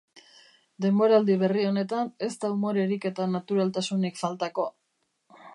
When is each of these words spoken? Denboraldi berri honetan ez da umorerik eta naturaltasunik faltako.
Denboraldi 0.85 1.35
berri 1.43 1.67
honetan 1.73 2.09
ez 2.29 2.31
da 2.45 2.51
umorerik 2.57 3.07
eta 3.13 3.31
naturaltasunik 3.37 4.21
faltako. 4.27 4.71